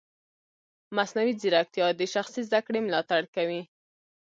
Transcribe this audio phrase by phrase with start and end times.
[0.95, 3.61] مصنوعي ځیرکتیا د شخصي زده کړې ملاتړ کوي.